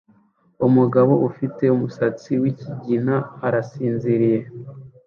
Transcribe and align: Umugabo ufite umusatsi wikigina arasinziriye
Umugabo 0.67 1.13
ufite 1.29 1.63
umusatsi 1.75 2.31
wikigina 2.41 3.15
arasinziriye 3.47 4.39